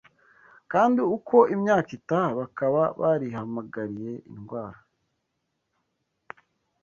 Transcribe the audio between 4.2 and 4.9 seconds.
indwara